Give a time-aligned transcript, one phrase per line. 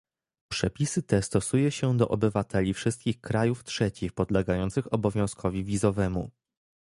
[0.51, 6.31] Przepisy te stosuje się do obywateli wszystkich krajów trzecich podlegających obowiązkowi wizowemu